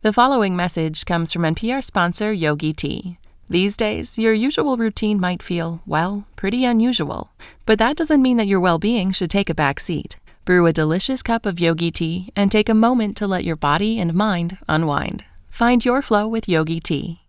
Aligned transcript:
The 0.00 0.12
following 0.12 0.54
message 0.54 1.04
comes 1.06 1.32
from 1.32 1.42
NPR 1.42 1.82
sponsor 1.82 2.32
Yogi 2.32 2.72
Tea. 2.72 3.18
These 3.48 3.76
days, 3.76 4.16
your 4.16 4.32
usual 4.32 4.76
routine 4.76 5.18
might 5.18 5.42
feel, 5.42 5.82
well, 5.86 6.24
pretty 6.36 6.64
unusual, 6.64 7.32
but 7.66 7.80
that 7.80 7.96
doesn't 7.96 8.22
mean 8.22 8.36
that 8.36 8.46
your 8.46 8.60
well 8.60 8.78
being 8.78 9.10
should 9.10 9.28
take 9.28 9.50
a 9.50 9.56
back 9.56 9.80
seat. 9.80 10.16
Brew 10.44 10.66
a 10.66 10.72
delicious 10.72 11.20
cup 11.20 11.44
of 11.44 11.58
Yogi 11.58 11.90
Tea 11.90 12.30
and 12.36 12.52
take 12.52 12.68
a 12.68 12.74
moment 12.74 13.16
to 13.16 13.26
let 13.26 13.42
your 13.42 13.56
body 13.56 13.98
and 13.98 14.14
mind 14.14 14.58
unwind. 14.68 15.24
Find 15.50 15.84
your 15.84 16.00
flow 16.00 16.28
with 16.28 16.48
Yogi 16.48 16.78
Tea. 16.78 17.22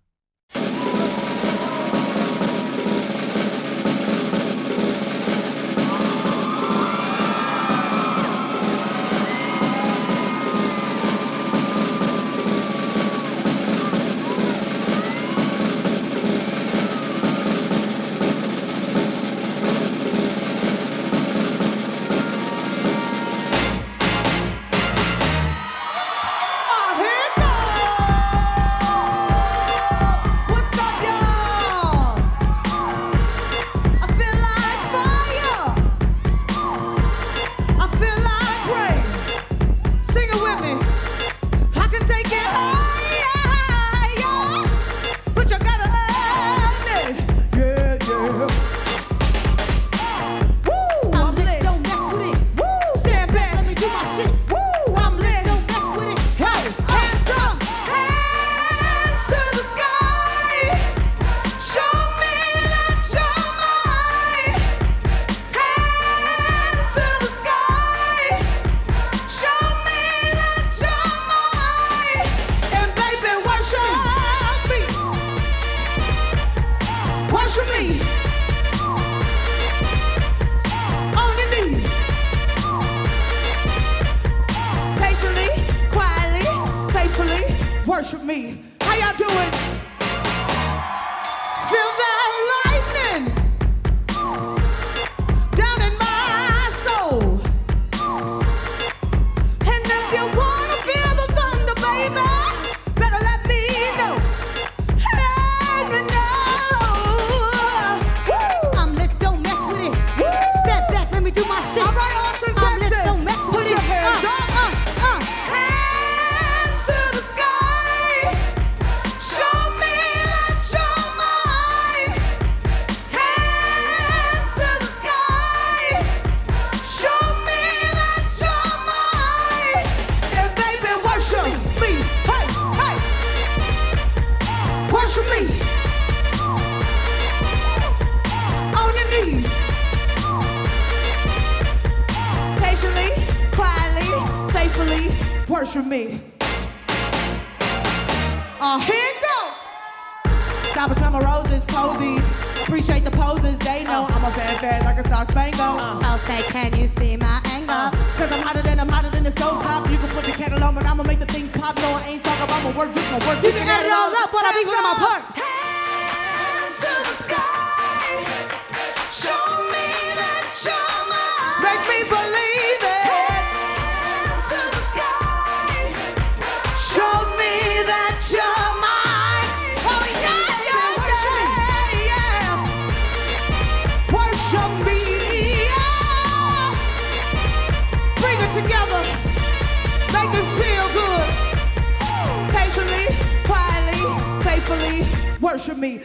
Worship 195.60 195.78
me. 195.78 196.00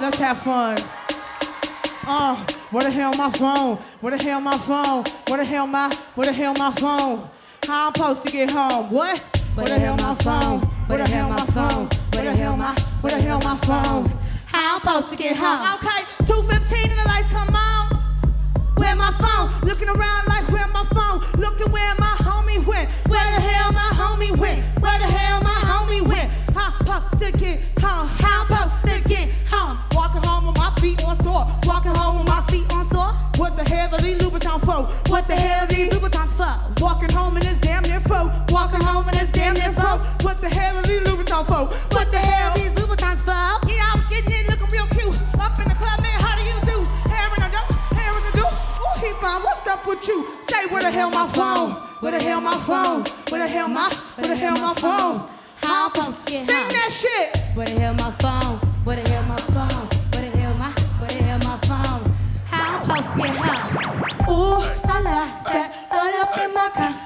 Let's 0.00 0.18
have 0.18 0.38
fun. 0.38 0.76
Uh, 2.04 2.44
where 2.72 2.82
the 2.82 2.90
hell 2.90 3.14
my 3.14 3.30
phone? 3.30 3.76
Where 4.00 4.16
the 4.16 4.22
hell 4.22 4.40
my 4.40 4.58
phone? 4.58 5.04
Where 5.28 5.38
the 5.38 5.44
hell 5.44 5.68
my, 5.68 5.94
where 6.16 6.26
the 6.26 6.32
hell 6.32 6.54
my 6.54 6.72
phone? 6.72 7.30
How 7.64 7.86
I'm 7.88 7.94
supposed 7.94 8.26
to 8.26 8.32
get 8.32 8.50
home? 8.50 8.90
What? 8.90 9.20
Where 9.54 9.66
the 9.66 9.78
hell 9.78 9.96
my 9.98 10.16
phone? 10.16 10.62
Where 10.88 10.98
the 10.98 11.08
hell 11.08 11.28
my 11.28 11.46
phone? 11.46 11.86
Where 12.12 12.24
the 12.24 12.34
hell 12.34 12.56
my, 12.56 12.74
where 13.02 13.12
the 13.12 13.20
hell 13.20 13.38
my 13.38 13.56
phone? 13.58 14.10
How 14.46 14.74
I'm 14.74 14.80
supposed 14.80 15.10
to 15.10 15.16
get 15.16 15.36
home? 15.36 15.60
Okay, 15.76 16.02
2:15 16.24 16.90
and 16.90 16.98
the 16.98 17.04
lights 17.06 17.28
come 17.28 17.54
on. 17.54 17.81
Where 18.82 18.96
my 18.96 19.12
phone? 19.12 19.68
Looking 19.68 19.88
around 19.88 20.26
like 20.26 20.42
where 20.50 20.66
my 20.74 20.82
phone? 20.92 21.20
Looking 21.40 21.70
where 21.70 21.94
my 22.00 22.16
homie 22.26 22.66
went. 22.66 22.90
Where 23.06 23.24
the 23.30 23.40
hell 23.40 23.72
my 23.72 23.90
homie 23.94 24.36
went? 24.36 24.60
Where 24.82 24.98
the 24.98 25.06
hell 25.06 25.40
my 25.40 25.54
homie 25.70 26.02
went? 26.02 26.28
How 26.52 26.72
supposed 26.78 27.22
to 27.22 27.30
get 27.30 27.60
home? 27.78 28.08
How 28.08 28.44
supposed 28.44 29.02
to 29.02 29.08
get 29.08 29.28
home? 29.48 29.78
Walking 29.92 30.22
home 30.22 30.46
with 30.46 30.56
my 30.58 30.74
feet 30.80 31.04
on 31.04 31.16
sore. 31.22 31.46
Walking 31.62 31.94
home 31.94 32.18
with 32.18 32.26
my 32.26 32.44
feet 32.50 32.68
on 32.72 32.90
sore. 32.90 33.12
What 33.36 33.56
the 33.56 33.62
hell 33.62 33.94
are 33.94 34.00
these 34.00 34.18
Louboutins 34.18 34.66
for? 34.66 35.10
What 35.12 35.28
the 35.28 35.36
hell 35.36 35.62
are 35.62 35.68
these 35.68 35.91
where 50.82 50.90
the 50.90 50.98
hell 50.98 51.10
my 51.10 51.26
phone? 51.28 51.70
Where 52.00 52.12
the 52.12 52.24
hell 52.24 52.40
my 52.40 52.58
phone? 52.58 53.04
Where 53.30 53.40
the 53.40 53.46
hell 53.46 53.68
my? 53.68 53.88
Where 54.16 54.26
the 54.26 54.34
hell 54.34 54.56
my 54.58 54.74
phone? 54.74 55.28
How 55.62 55.86
I'm 55.86 56.12
supposed 56.12 56.26
Sing 56.26 56.46
that 56.46 56.90
shit. 56.90 57.40
Where 57.54 57.66
the 57.66 57.78
hell 57.78 57.94
my 57.94 58.10
phone? 58.10 58.58
Where 58.82 58.96
the 58.96 59.08
hell 59.08 59.22
my 59.22 59.36
phone? 59.36 59.88
Where 60.10 60.28
the 60.28 60.36
hell 60.38 60.54
my? 60.54 60.70
Where 60.98 61.08
the 61.08 61.22
hell 61.22 61.38
my 61.38 61.56
phone? 61.68 62.12
How 62.46 62.78
I'm 62.78 62.82
supposed 62.82 63.14
to 63.14 63.22
get 63.22 63.36
home? 63.36 64.34
Ooh, 64.34 64.62
I 64.84 65.00
like 65.02 65.44
that. 65.54 65.86
All 65.92 66.20
up 66.20 66.36
in 66.38 66.52
my 66.52 66.68
contact. 66.74 67.01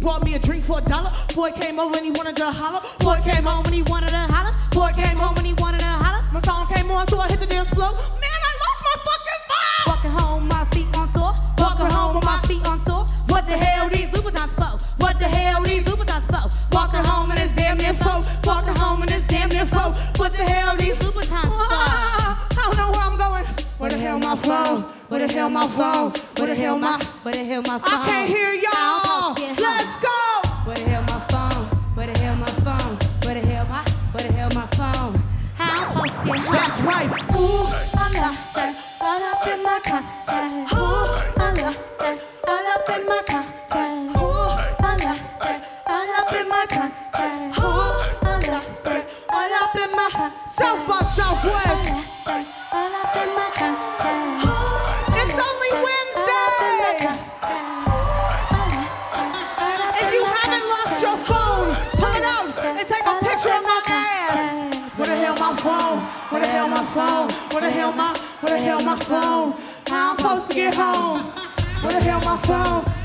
Bought 0.00 0.24
me 0.24 0.34
a 0.34 0.38
drink 0.38 0.64
for 0.64 0.78
a 0.78 0.82
dollar. 0.82 1.12
Boy 1.34 1.52
came 1.52 1.78
over 1.78 1.96
and 1.96 2.04
he 2.04 2.10
wanted 2.10 2.36
to 2.36 2.50
holler. 2.50 2.80
Boy 2.98 3.20
came 3.22 3.44
home 3.44 3.64
and 3.66 3.74
he 3.74 3.82
wanted 3.82 4.10
to 4.10 4.16
holler. 4.16 4.56
Boy 4.72 4.90
came 4.96 5.16
home 5.16 5.36
and 5.36 5.46
he 5.46 5.54
wanted 5.54 5.80
to 5.80 5.86
holler. 5.86 6.24
My 6.32 6.40
song 6.40 6.66
came 6.72 6.90
on, 6.90 7.06
so 7.08 7.18
I 7.18 7.28
hit 7.28 7.40
the 7.40 7.46
dance 7.46 7.68
floor. 7.70 7.92
Man, 7.92 8.40
I 8.48 8.52
lost 8.64 8.80
my 8.88 8.96
fucking 9.06 9.42
vibe. 9.50 9.86
Walking 9.86 10.10
home, 10.10 10.48
my 10.48 10.64
feet 10.72 10.96
on 10.96 11.12
sore. 11.12 11.34
Walking 11.58 11.86
home 11.86 12.16
with 12.16 12.24
my 12.24 12.40
feet 12.48 12.66
on 12.66 12.80
sore. 12.84 13.04
What 13.28 13.46
the 13.46 13.56
hell 13.56 13.88
these 13.88 14.08
Louboutins 14.08 14.54
for? 14.56 14.72
What 14.96 15.18
the 15.20 15.28
hell 15.28 15.62
these 15.62 15.84
Louboutins 15.84 16.26
for? 16.26 16.48
Walking 16.72 17.04
home 17.04 17.30
and 17.30 17.38
it's 17.38 17.54
damn 17.54 17.76
near 17.76 17.94
full. 17.94 18.22
Walking 18.44 18.74
home 18.74 19.02
and 19.02 19.10
it's 19.10 19.26
damn 19.26 19.48
near 19.50 19.66
full. 19.66 19.92
What 20.16 20.36
the 20.36 20.44
hell 20.44 20.76
these 20.76 20.96
Louboutins 20.96 21.52
for? 21.52 21.76
I 21.76 22.48
don't 22.56 22.76
know 22.76 22.90
where 22.90 23.04
I'm 23.04 23.18
going. 23.18 23.44
Where 23.78 23.90
the 23.90 23.98
hell 23.98 24.18
my 24.18 24.36
phone? 24.36 24.99
Hell 25.40 25.48
my 25.48 25.66
phone? 25.68 26.12
Where 26.36 26.48
the 26.48 26.54
hell 26.54 26.78
my? 26.78 27.02
Where 27.22 27.32
the 27.32 27.42
hell 27.42 27.62
my 27.62 27.78
phone? 27.78 27.98
I 27.98 28.06
can't 28.06 28.28
hear 28.28 28.52
y'all. 28.52 28.72
I'll 28.74 29.34
post 29.34 29.40
it. 29.40 29.58
Let's 29.58 30.04
go. 30.04 30.29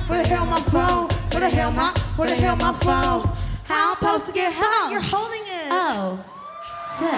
Where 0.07 0.21
the 0.21 0.29
hell 0.29 0.45
my 0.45 0.59
phone? 0.61 1.09
Where 1.31 1.39
the 1.39 1.49
hell 1.49 1.71
my? 1.71 1.89
Where 2.15 2.27
the 2.29 2.35
hell 2.35 2.55
my 2.57 2.73
phone? 2.73 3.27
How 3.63 3.89
I'm 3.89 3.97
supposed 3.97 4.27
to 4.27 4.33
get 4.33 4.53
home? 4.55 4.91
You're 4.91 5.01
holding 5.01 5.41
it. 5.41 5.71
Oh, 5.71 6.23
shit. 6.99 7.09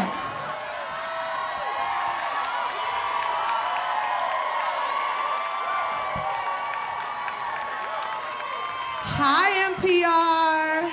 Hi, 9.19 9.51
NPR. 9.75 10.89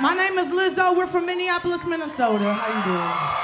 My 0.00 0.14
name 0.14 0.38
is 0.38 0.52
Lizzo. 0.52 0.96
We're 0.96 1.08
from 1.08 1.26
Minneapolis, 1.26 1.84
Minnesota. 1.84 2.54
How 2.54 2.68
you 2.78 2.84
doing? 2.86 3.40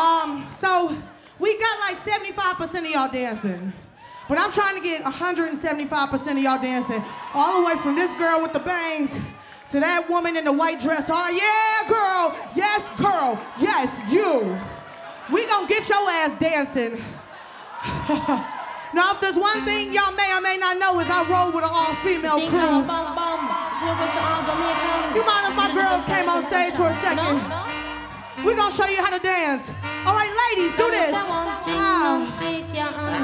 Um, 0.00 0.46
so 0.60 0.96
we 1.38 1.58
got 1.58 1.78
like 1.80 1.96
75% 1.96 2.78
of 2.78 2.86
y'all 2.90 3.10
dancing. 3.12 3.72
But 4.28 4.38
I'm 4.38 4.50
trying 4.50 4.74
to 4.76 4.82
get 4.82 5.04
175% 5.04 6.30
of 6.32 6.38
y'all 6.38 6.60
dancing. 6.60 7.02
All 7.34 7.60
the 7.60 7.66
way 7.66 7.76
from 7.76 7.94
this 7.94 8.12
girl 8.18 8.42
with 8.42 8.52
the 8.52 8.60
bangs 8.60 9.10
to 9.70 9.80
that 9.80 10.08
woman 10.08 10.36
in 10.36 10.44
the 10.44 10.52
white 10.52 10.80
dress. 10.80 11.06
Oh, 11.08 11.30
yeah, 11.30 11.88
girl. 11.88 12.34
Yes, 12.54 12.82
girl. 12.98 13.38
Yes, 13.60 13.86
you. 14.10 14.58
We 15.32 15.46
gonna 15.46 15.68
get 15.68 15.88
your 15.88 16.10
ass 16.10 16.38
dancing. 16.38 16.92
now, 18.94 19.12
if 19.12 19.20
there's 19.20 19.36
one 19.36 19.64
thing 19.64 19.92
y'all 19.92 20.12
may 20.14 20.32
or 20.34 20.40
may 20.40 20.56
not 20.56 20.78
know 20.78 20.98
is 21.00 21.06
I 21.10 21.22
roll 21.28 21.52
with 21.52 21.64
an 21.64 21.70
all-female 21.72 22.48
crew. 22.48 22.82
You 25.14 25.22
mind 25.26 25.50
if 25.50 25.56
my 25.56 25.70
girls 25.74 26.04
came 26.06 26.28
on 26.28 26.42
stage 26.46 26.74
for 26.74 26.88
a 26.88 26.96
second? 27.02 27.75
We're 28.44 28.56
gonna 28.56 28.72
show 28.74 28.86
you 28.86 29.02
how 29.02 29.10
to 29.10 29.22
dance. 29.22 29.70
All 30.04 30.14
right, 30.14 30.30
ladies, 30.52 30.76
do 30.76 30.90
this. 30.90 31.12
Ow. 31.14 32.28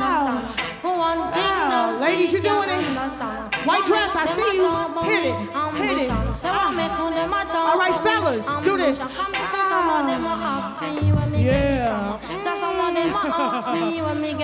Ow. 0.04 0.54
Ow. 0.84 1.98
Ladies, 2.00 2.32
you're 2.32 2.42
doing 2.42 2.68
it? 2.68 2.84
White 3.66 3.84
dress, 3.84 4.10
I 4.14 4.26
see 4.34 4.56
you. 4.56 4.68
Hit 5.04 5.24
it. 5.26 5.36
Hit 5.76 5.98
it. 6.06 6.10
Ah. 6.44 7.70
All 7.70 7.78
right, 7.78 7.94
fellas, 8.00 8.44
do 8.64 8.76
this. 8.76 8.98
Ah. 9.00 10.08
Yeah. 11.34 12.18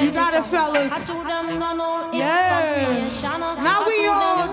You 0.03 0.11
got 0.13 0.35
it, 0.35 0.45
fellas. 0.45 0.93
Yeah. 2.13 3.09
Now 3.63 3.85
we 3.87 4.07
all 4.07 4.53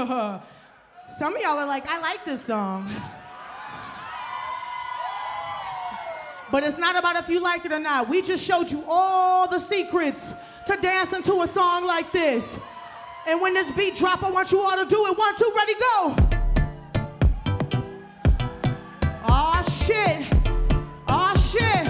Some 1.18 1.36
of 1.36 1.42
y'all 1.42 1.58
are 1.58 1.66
like, 1.66 1.86
I 1.86 2.00
like 2.00 2.24
this 2.24 2.42
song. 2.44 2.88
But 6.52 6.64
it's 6.64 6.78
not 6.78 6.98
about 6.98 7.16
if 7.16 7.28
you 7.28 7.40
like 7.40 7.64
it 7.64 7.70
or 7.70 7.78
not. 7.78 8.08
We 8.08 8.22
just 8.22 8.44
showed 8.44 8.72
you 8.72 8.82
all 8.88 9.46
the 9.46 9.60
secrets 9.60 10.34
to 10.66 10.76
dancing 10.82 11.22
to 11.22 11.42
a 11.42 11.46
song 11.46 11.86
like 11.86 12.10
this. 12.10 12.58
And 13.28 13.40
when 13.40 13.54
this 13.54 13.70
beat 13.76 13.94
drop, 13.94 14.24
I 14.24 14.30
want 14.32 14.50
you 14.50 14.60
all 14.60 14.76
to 14.76 14.84
do 14.84 15.06
it. 15.06 15.16
One, 15.16 15.36
two, 15.36 15.52
ready, 15.56 15.74
go. 15.74 16.16
Oh 19.28 19.62
shit. 19.86 20.26
Oh 21.06 21.34
shit. 21.36 21.86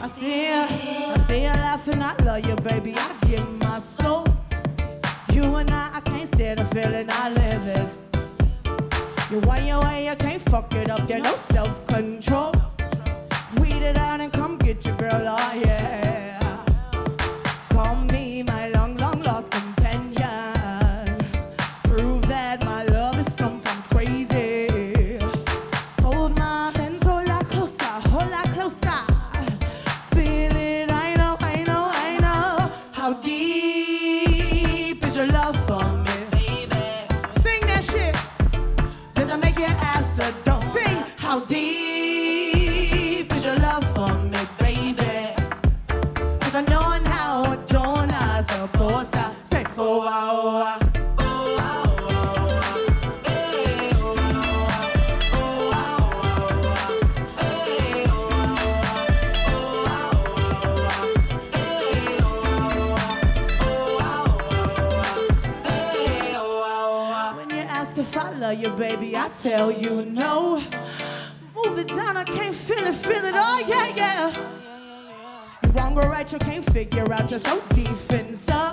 I 0.00 0.08
see 0.08 0.46
ya. 0.46 0.66
I 0.70 1.24
see 1.28 1.42
ya 1.42 1.52
laughing. 1.52 2.00
I 2.00 2.16
love 2.22 2.46
you, 2.46 2.56
baby. 2.56 2.94
I 2.96 3.16
give 3.26 3.46
my 3.58 3.78
soul. 3.80 3.99
You 5.40 5.56
and 5.56 5.70
I, 5.70 5.90
I 5.94 6.00
can't 6.02 6.28
stand 6.28 6.60
the 6.60 6.66
feeling. 6.66 7.06
I 7.08 7.30
live 7.30 7.66
it. 7.66 9.32
You 9.32 9.38
want 9.48 9.64
your 9.64 9.80
way, 9.80 10.06
you 10.06 10.14
can't 10.16 10.42
fuck 10.42 10.74
it 10.74 10.90
up. 10.90 11.08
There's 11.08 11.22
no 11.22 11.34
self 11.50 11.86
control. 11.86 12.52
Weed 13.58 13.82
it 13.82 13.96
out 13.96 14.20
and 14.20 14.30
come 14.30 14.58
get 14.58 14.84
your 14.84 14.96
girl. 14.98 15.24
Oh 15.26 15.52
yeah. 15.64 15.69
love 68.50 68.62
you, 68.62 68.70
baby. 68.70 69.16
I 69.16 69.28
tell 69.40 69.70
you 69.70 70.04
no. 70.06 70.60
Move 71.54 71.78
it 71.78 71.88
down, 71.88 72.16
I 72.16 72.24
can't 72.24 72.54
feel 72.54 72.84
it, 72.84 72.94
feel 72.94 73.24
it. 73.24 73.34
Oh, 73.36 73.64
yeah, 73.66 73.94
yeah. 73.94 75.70
Wrong 75.72 75.96
or 75.96 76.08
right, 76.08 76.30
you 76.32 76.38
can't 76.38 76.64
figure 76.72 77.12
out. 77.12 77.30
You're 77.30 77.38
so 77.40 77.62
defensive. 77.74 78.72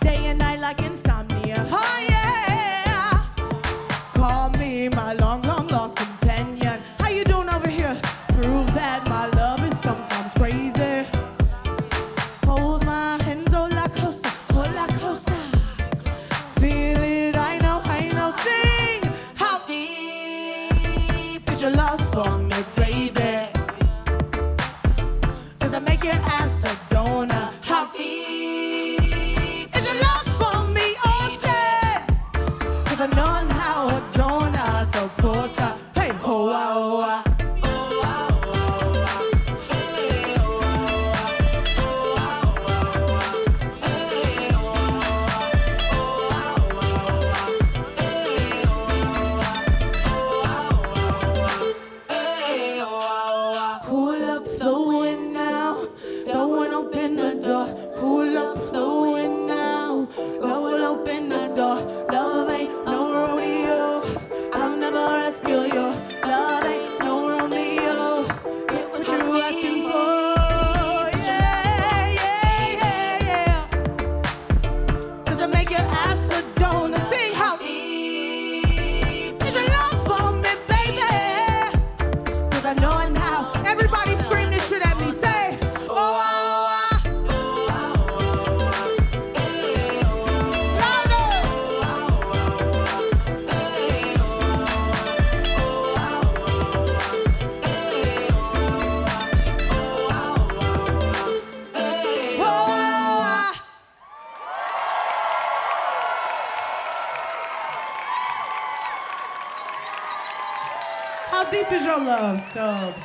Day 0.00 0.26
and 0.26 0.38
night, 0.38 0.60
like 0.60 0.80
insomnia. 0.80 1.33
How 111.44 111.50
deep 111.50 111.70
is 111.72 111.84
your 111.84 111.98
love, 111.98 112.40
Stubbs? 112.48 113.02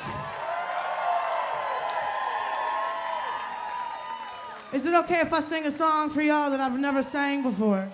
Is 4.71 4.85
it 4.85 4.93
okay 5.03 5.19
if 5.19 5.33
I 5.33 5.41
sing 5.41 5.65
a 5.65 5.71
song 5.71 6.09
for 6.09 6.21
y'all 6.21 6.49
that 6.49 6.61
I've 6.61 6.79
never 6.79 7.03
sang 7.03 7.43
before? 7.43 7.89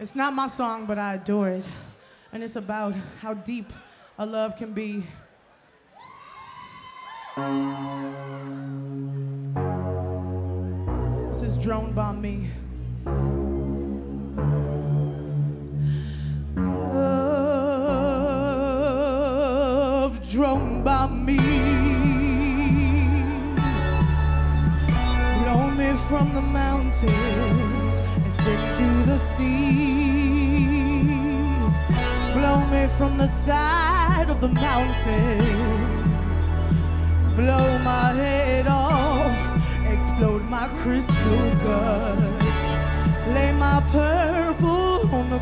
It's 0.00 0.14
not 0.14 0.32
my 0.32 0.46
song, 0.46 0.86
but 0.86 0.98
I 0.98 1.16
adore 1.16 1.50
it. 1.50 1.66
And 2.32 2.42
it's 2.42 2.56
about 2.56 2.94
how 3.20 3.34
deep 3.34 3.70
a 4.18 4.24
love 4.24 4.56
can 4.56 4.72
be. 4.72 5.04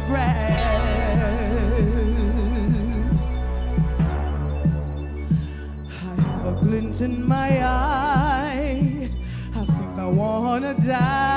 grass. 0.06 0.56
I 6.00 6.20
have 6.20 6.46
a 6.46 6.60
glint 6.64 7.00
in 7.00 7.26
my 7.26 7.60
eye. 7.62 9.10
I 9.54 9.64
think 9.64 9.98
I 9.98 10.06
wanna 10.06 10.74
die. 10.74 11.35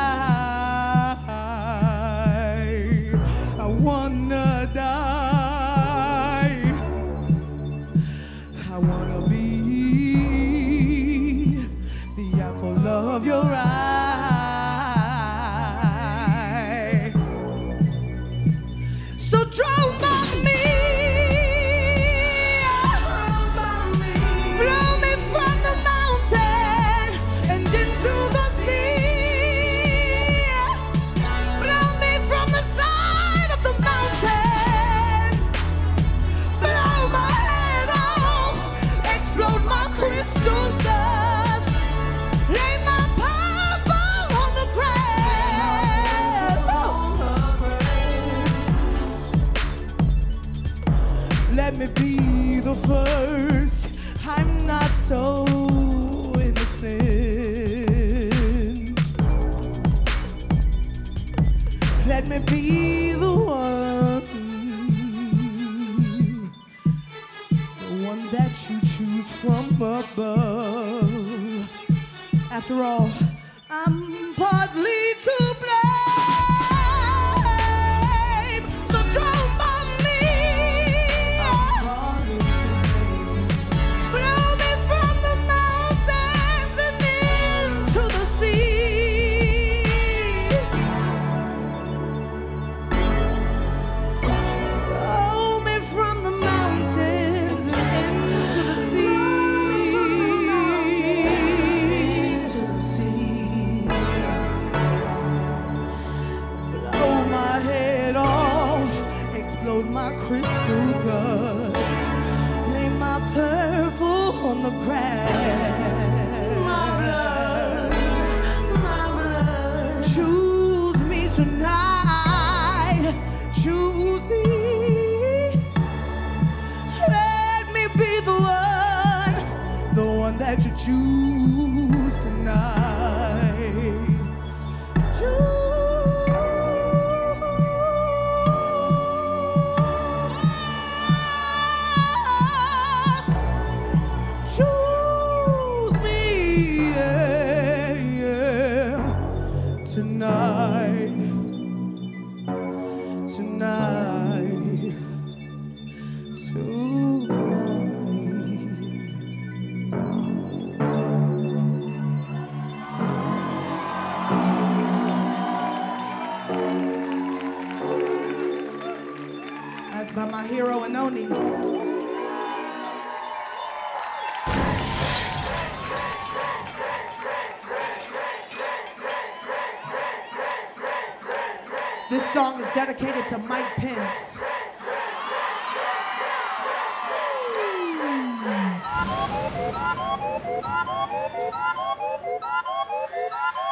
This 182.10 182.24
song 182.34 182.60
is 182.60 182.66
dedicated 182.74 183.28
to 183.28 183.38
Mike 183.38 183.76
Pence. 183.76 184.36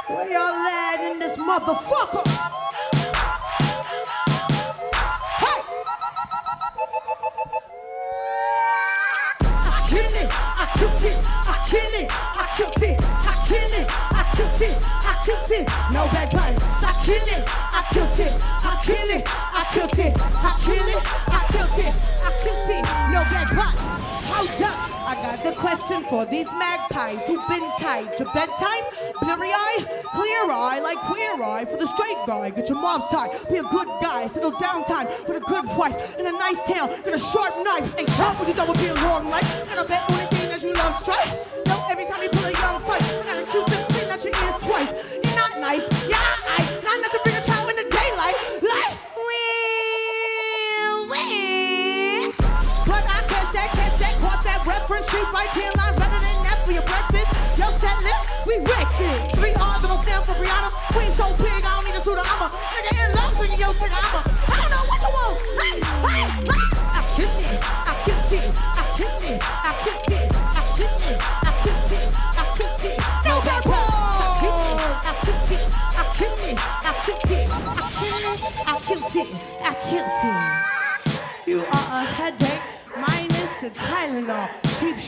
Where 0.07 0.31
y'all 0.31 0.67
at 0.69 1.11
in 1.11 1.17
this 1.17 1.35
motherfucker? 1.35 2.27
Hey! 5.41 5.61
I 9.41 9.85
kill 9.89 10.13
it, 10.13 10.29
I 10.29 10.67
it, 11.01 11.17
I 11.25 11.65
kill 11.65 11.93
it, 11.99 12.11
I 12.11 12.45
it, 12.83 12.99
I 13.01 13.45
kill 13.47 13.73
it, 13.73 13.87
I 14.13 14.31
it, 14.61 14.77
I 14.85 15.23
it. 15.51 15.67
No 15.91 16.05
bagpipes. 16.11 16.61
I 16.83 17.01
kill 17.03 17.27
it, 17.35 17.67
killed 17.97 18.19
it, 18.19 18.33
I 18.37 18.77
kill 18.85 19.09
it, 19.09 19.23
I 19.25 19.63
killed 19.73 19.99
it, 19.99 20.13
I 20.21 20.51
kill 20.61 20.87
it, 20.87 21.01
I 21.33 21.41
killed 21.49 21.79
it, 21.81 21.93
I 22.21 22.29
killed 22.45 22.69
it. 22.69 22.85
No 23.09 23.21
bagpipes. 23.25 23.81
Hold 24.29 24.61
up. 24.61 24.77
I 25.07 25.15
got 25.15 25.41
the 25.41 25.53
question 25.53 26.03
for 26.03 26.25
these 26.25 26.45
magpies 26.45 27.21
who've 27.25 27.47
been 27.47 27.63
tight. 27.79 28.19
Your 28.19 28.31
bedtime, 28.33 28.83
blurry 29.21 29.49
eye, 29.49 29.79
clear 30.13 30.51
eye, 30.51 30.79
like 30.83 30.97
queer 31.09 31.41
eye 31.41 31.65
for 31.65 31.77
the 31.77 31.87
straight 31.87 32.21
guy. 32.27 32.51
Get 32.51 32.69
your 32.69 32.79
mouth 32.79 33.09
tied, 33.09 33.31
be 33.49 33.57
a 33.57 33.63
good 33.63 33.87
guy, 34.01 34.27
settle 34.27 34.51
down 34.59 34.85
time 34.85 35.07
with 35.27 35.37
a 35.37 35.45
good 35.47 35.65
wife 35.75 36.19
and 36.19 36.27
a 36.27 36.31
nice 36.31 36.61
town 36.65 36.91
and 36.91 37.15
a 37.15 37.19
sharp 37.19 37.55
knife. 37.63 37.97
Ain't 37.97 38.09
how 38.09 38.37
would 38.37 38.47
you 38.47 38.65
would 38.67 38.77
be 38.77 38.87
a 38.87 38.95
long 39.09 39.29
life? 39.29 39.49
And 39.71 39.79
I 39.79 39.83
bet 39.87 40.03
on 40.11 40.35
scene 40.35 40.49
that 40.49 40.61
you 40.61 40.73
love 40.73 40.95
strife. 40.99 41.66
Reference. 54.87 55.11
She 55.11 55.17
right 55.33 55.51
here 55.51 55.71
lines 55.77 55.95
better 55.95 56.19
than 56.19 56.37
that 56.47 56.59
for 56.63 56.71
your 56.71 56.83
breakfast. 56.83 57.27
Yo, 57.59 57.67
set 57.79 57.99
lip, 58.03 58.15
we 58.47 58.55
wrecked 58.63 58.99
it. 59.03 59.35
Three 59.35 59.53
R's 59.53 59.81
that'll 59.83 59.99
stand 59.99 60.23
for 60.23 60.33
Brianna. 60.33 60.71
Queen 60.95 61.11
so 61.11 61.27
big, 61.37 61.63
I 61.63 61.75
don't 61.75 61.85
need 61.85 61.95
a 61.95 62.01
suit. 62.01 62.17
I'm 62.17 62.41
a 62.41 62.47
nigga 62.47 62.91
in 62.95 63.11
love 63.15 63.35
with 63.39 63.51
you, 63.51 63.59
yo, 63.59 63.73
take 63.75 63.91
I'm 63.91 64.15
a. 64.15 64.21
I 64.23 64.55
don't 64.55 64.71
know 64.71 64.83
what 64.87 64.99
you 65.03 65.11
want. 65.11 65.35
Hey, 65.59 65.75
hey, 65.83 66.23
hey. 66.23 66.63
I 66.87 67.03
killed 67.15 67.41
it, 67.43 67.59
I 67.67 67.93
killed 68.07 68.31
it, 68.31 68.47
I 68.55 68.83
killed 68.95 69.23
it, 69.27 69.43
I 69.43 69.71
killed 69.83 70.11
it, 70.15 70.31
I 70.31 70.63
killed 70.77 71.03
it, 71.03 71.19
I 71.19 71.51
killed 71.63 71.91
it, 71.91 72.07
I 72.15 72.43
killed 72.55 72.83
it. 72.87 72.97
No 73.27 73.33
back 73.43 73.63
I 73.67 74.31
killed 74.39 74.63
it, 74.67 74.87
I 74.87 76.03
killed 76.15 76.43
it, 76.47 76.57
I 76.57 76.93
killed 77.03 77.31
it, 77.31 77.47
I 77.47 77.91
killed 77.99 78.23
it, 78.23 78.39
I 78.65 78.79
killed 78.79 79.15
it, 79.15 79.29
I 79.61 79.73
killed 79.83 80.23
it. 80.23 80.76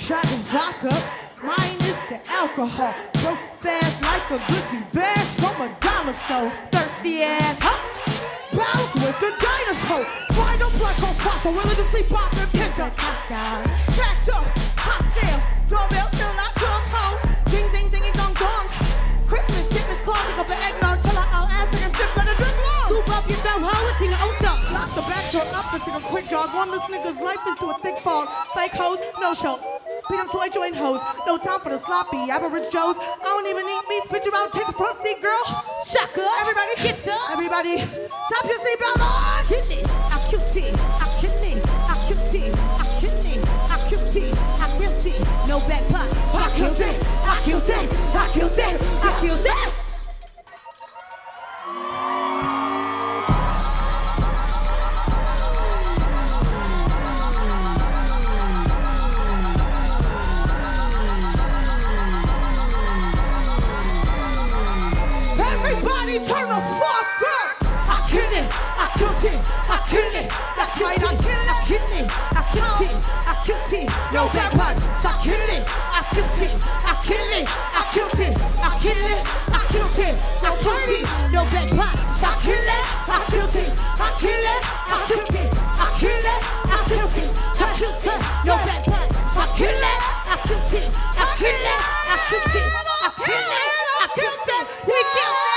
Cheap 0.10 0.18
shot 0.18 0.32
of 0.32 0.40
vodka, 0.50 1.04
minus 1.44 2.00
the 2.10 2.20
alcohol. 2.32 2.96
Broke 3.22 3.38
fast 3.62 4.02
like 4.02 4.32
a 4.32 4.40
goodie 4.52 4.84
bag 4.92 5.28
from 5.38 5.62
a 5.62 5.70
dollar 5.80 6.14
store. 6.26 6.52
Thirsty 6.72 7.22
ass, 7.22 7.58
huh? 7.62 7.78
Bounce 8.58 8.94
with 8.96 9.20
the 9.20 9.32
dinosaur. 9.46 10.04
Find 10.34 10.62
a 10.62 10.78
black 10.80 11.04
on 11.04 11.14
fossil, 11.14 11.54
religiously 11.54 12.04
popping 12.04 12.48
pinto. 12.60 12.90
Tracked 13.94 14.30
up, 14.30 14.59
quick 26.10 26.28
jog. 26.28 26.54
Run 26.54 26.72
this 26.72 26.82
nigga's 26.90 27.22
life 27.22 27.40
into 27.48 27.70
a 27.70 27.78
thick 27.80 27.98
fog. 28.00 28.28
Fake 28.56 28.74
hoes, 28.74 28.98
no 29.22 29.34
show. 29.34 29.60
Beat 30.10 30.18
them 30.18 30.30
toy 30.30 30.50
joint 30.50 30.76
hoes. 30.76 31.02
No 31.28 31.38
time 31.38 31.60
for 31.62 31.70
the 31.70 31.78
sloppy 31.78 32.18
average 32.30 32.72
Joes. 32.72 32.98
I 32.98 33.24
don't 33.24 33.46
even 33.46 33.66
need 33.66 33.86
me. 33.88 34.02
Spit 34.06 34.26
you 34.26 34.34
out, 34.36 34.52
take 34.52 34.66
the 34.66 34.74
front 34.74 34.98
seat, 35.02 35.22
girl. 35.22 35.44
Shaka. 35.86 36.26
Everybody 36.42 36.74
gets 36.82 37.08
up. 37.08 37.30
Everybody, 37.30 37.78
stop 37.78 38.44
your 38.50 38.60
seatbelt 38.60 39.02
on. 39.06 39.46
Kill 39.46 39.70
it. 39.70 39.86
I 39.86 40.18
killed 40.30 40.58
it. 40.58 40.74
I 40.74 41.08
killed 41.22 41.46
it. 41.46 41.62
I 41.86 41.96
killed 42.10 42.36
it. 42.36 42.54
I 42.58 42.86
killed 42.98 43.26
it. 43.26 43.42
I 43.70 43.78
killed 43.88 44.16
it. 44.18 44.34
I 44.34 44.68
killed 44.82 45.06
it. 45.06 45.48
No 45.48 45.60
back 45.70 45.86
pot. 45.94 46.10
I 46.34 46.50
killed 46.58 46.82
it. 46.82 46.98
I 47.22 47.38
killed 47.46 47.70
it. 47.70 47.86
I 48.18 48.30
killed 48.34 48.58
it. 48.58 48.82
I 49.06 49.20
killed 49.22 49.46
it. 49.46 49.79
It, 69.98 70.30
I 70.30 70.70
kill 70.78 70.90
it, 70.90 71.02
I 71.02 71.16
kill 71.18 71.34
it, 71.34 71.50
I 71.50 71.66
kill 71.66 71.82
it, 71.98 72.06
I 72.36 72.42
kill 72.54 72.78
it, 72.86 72.94
I 73.26 73.34
kill 73.42 73.58
it, 73.74 73.90
no 74.14 74.30
back 74.30 74.52
punch, 74.54 74.78
I 75.02 75.14
kill 75.24 75.50
it, 75.50 75.64
I 75.66 76.06
killed 76.14 76.42
it, 76.46 76.54
I 76.86 76.94
kill 77.02 77.32
it, 77.34 77.48
I 77.50 77.82
killed 77.90 78.20
it, 78.22 78.38
I 78.38 78.70
kill 78.78 79.02
it, 79.10 79.22
I 79.50 79.66
killed 79.72 79.98
it, 79.98 80.16
I 80.46 80.54
killed 80.62 80.94
it, 80.94 81.06
no 81.34 81.42
back 81.50 81.70
punch, 81.74 82.22
I 82.22 82.38
kill 82.38 82.70
it, 82.70 82.86
I 83.10 83.26
killed 83.34 83.56
it, 83.56 83.72
I 83.80 84.14
kill 84.20 84.46
it, 84.46 84.62
I 84.62 85.02
killed 85.10 85.34
it, 85.34 85.50
I 85.58 85.90
kill 85.98 86.28
it, 86.28 86.42
I 86.70 86.86
killed 86.86 87.18
it, 87.18 87.30
I 87.34 87.74
killed 87.74 88.06
it, 88.06 88.22
no 88.46 88.54
back 88.62 88.84
punch, 88.86 89.10
I 89.10 89.46
kill 89.58 89.74
it, 89.74 90.02
I 90.30 90.38
killed 90.46 90.74
it, 90.74 90.90
I 91.18 91.34
kill 91.34 91.66
it, 91.66 91.82
I 92.06 92.18
killed 92.30 92.56
it, 92.56 92.78
I 92.78 93.12
kill 93.26 93.50
it, 93.58 93.74
I 93.90 94.08
killed 94.14 94.50
it, 94.54 94.66
we 94.86 94.94
killed 94.94 95.46
it. 95.46 95.49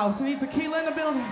House? 0.00 0.20
Any 0.20 0.36
tequila 0.36 0.78
in 0.78 0.84
the 0.86 0.92
building? 0.92 1.26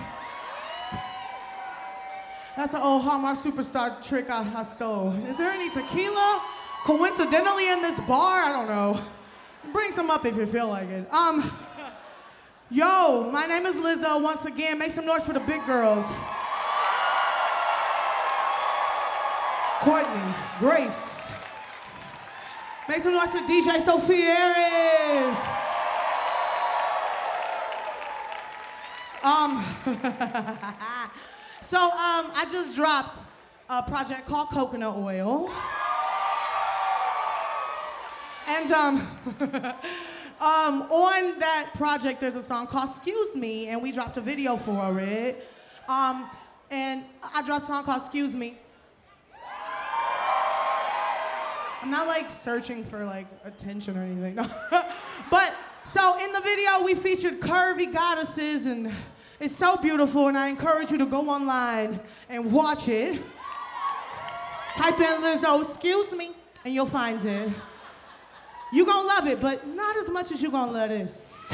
That's 2.55 2.73
an 2.73 2.81
old 2.81 3.01
Hallmark 3.01 3.39
superstar 3.39 4.03
trick 4.03 4.29
I, 4.29 4.45
I 4.55 4.63
stole. 4.63 5.13
Is 5.27 5.37
there 5.37 5.49
any 5.49 5.69
tequila? 5.69 6.41
coincidentally 6.83 7.69
in 7.69 7.81
this 7.81 7.99
bar. 8.01 8.43
I 8.43 8.51
don't 8.51 8.67
know. 8.67 9.01
Bring 9.71 9.91
some 9.91 10.09
up 10.09 10.25
if 10.25 10.35
you 10.35 10.45
feel 10.45 10.67
like 10.67 10.89
it. 10.89 11.11
Um, 11.13 11.51
yo, 12.69 13.29
my 13.31 13.45
name 13.45 13.65
is 13.65 13.75
Lizzo. 13.75 14.21
Once 14.21 14.45
again, 14.45 14.77
make 14.77 14.91
some 14.91 15.05
noise 15.05 15.23
for 15.23 15.33
the 15.33 15.39
big 15.41 15.65
girls. 15.65 16.05
Courtney, 19.81 20.33
Grace. 20.59 21.05
Make 22.87 23.01
some 23.01 23.13
noise 23.13 23.29
for 23.29 23.39
DJ 23.39 23.83
Sophia 23.83 24.25
Eris. 24.25 25.58
Um, 29.29 29.63
so 31.61 31.77
um, 31.77 32.31
I 32.33 32.47
just 32.51 32.75
dropped 32.75 33.19
a 33.69 33.83
project 33.83 34.25
called 34.25 34.49
Coconut 34.49 34.95
Oil. 34.95 35.51
And 38.47 38.71
um, 38.71 38.95
um, 40.41 40.81
on 40.89 41.37
that 41.39 41.69
project, 41.75 42.21
there's 42.21 42.33
a 42.33 42.41
song 42.41 42.65
called 42.65 42.89
Excuse 42.89 43.35
Me, 43.35 43.67
and 43.67 43.83
we 43.83 43.91
dropped 43.91 44.17
a 44.17 44.21
video 44.21 44.57
for 44.57 44.99
it. 44.99 45.47
Um, 45.87 46.27
and 46.71 47.03
I 47.35 47.43
dropped 47.43 47.65
a 47.65 47.67
song 47.67 47.83
called 47.83 48.01
Excuse 48.01 48.33
Me. 48.33 48.57
I'm 51.83 51.91
not 51.91 52.07
like 52.07 52.31
searching 52.31 52.83
for 52.83 53.05
like 53.05 53.27
attention 53.45 53.95
or 53.95 54.01
anything. 54.01 54.35
No. 54.71 54.83
but 55.29 55.53
so 55.85 56.17
in 56.23 56.33
the 56.33 56.41
video, 56.41 56.83
we 56.83 56.95
featured 56.95 57.39
curvy 57.39 57.93
goddesses, 57.93 58.65
and 58.65 58.91
it's 59.39 59.55
so 59.55 59.77
beautiful. 59.77 60.27
And 60.27 60.37
I 60.37 60.47
encourage 60.47 60.91
you 60.91 60.97
to 60.97 61.05
go 61.05 61.29
online 61.29 61.99
and 62.29 62.51
watch 62.51 62.87
it. 62.87 63.21
Type 64.75 64.99
in 64.99 65.21
Lizzo, 65.21 65.67
excuse 65.67 66.11
me, 66.11 66.31
and 66.63 66.73
you'll 66.73 66.85
find 66.85 67.23
it. 67.25 67.51
You're 68.71 68.85
gonna 68.85 69.07
love 69.07 69.27
it, 69.27 69.41
but 69.41 69.67
not 69.67 69.97
as 69.97 70.09
much 70.09 70.31
as 70.31 70.41
you're 70.41 70.51
gonna 70.51 70.71
love 70.71 70.89
this. 70.89 71.53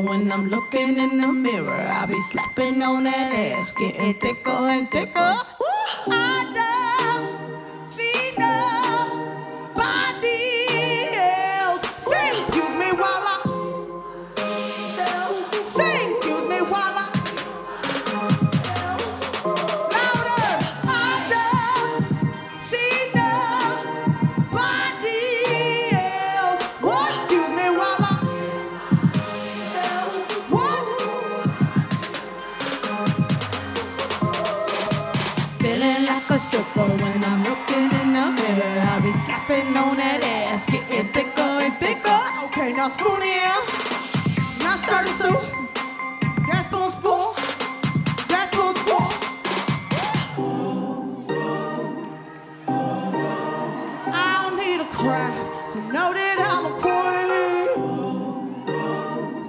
when 0.00 0.30
I'm 0.32 0.48
looking 0.48 0.98
in 0.98 1.20
the 1.20 1.32
mirror. 1.32 1.72
I'll 1.72 2.06
be 2.06 2.20
slapping 2.20 2.82
on 2.82 3.04
that 3.04 3.32
ass, 3.32 3.74
getting 3.74 4.14
thicker 4.14 4.50
and 4.50 4.90
thicker. 4.90 5.55
Feeling 35.76 36.06
like 36.06 36.30
a 36.30 36.38
stripper 36.38 36.88
when 37.02 37.22
I'm 37.22 37.44
looking 37.44 37.92
in 38.00 38.12
the 38.14 38.30
mirror. 38.32 38.80
I'll 38.88 39.02
be 39.02 39.12
slapping 39.12 39.76
on 39.76 39.98
that 39.98 40.22
ass, 40.24 40.64
getting 40.64 41.08
thicker 41.12 41.42
and 41.42 41.74
thicker. 41.74 42.18
Okay, 42.44 42.72
now 42.72 42.88
spoon 42.88 43.20
in. 43.20 43.60
Now 44.64 44.76
start 44.80 45.06
soup. 45.20 45.42
That's 46.48 46.72
on 46.72 46.90
spoon. 46.92 47.34
That's 48.26 48.56
on 48.56 48.74
spoon. 48.80 49.08
I 54.14 54.48
don't 54.48 54.56
need 54.56 54.80
a 54.80 54.88
cry 54.96 55.30
to 55.72 55.78
know 55.92 56.08
that 56.14 56.36
I'm 56.52 56.64
a 56.72 56.74
queen. 56.80 57.68